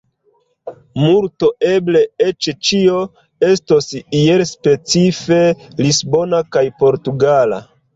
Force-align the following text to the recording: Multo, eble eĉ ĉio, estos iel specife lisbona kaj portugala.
Multo, 1.01 1.49
eble 1.73 2.01
eĉ 2.31 2.49
ĉio, 2.71 2.97
estos 3.53 3.93
iel 4.01 4.47
specife 4.57 5.43
lisbona 5.87 6.47
kaj 6.59 6.69
portugala. 6.85 7.67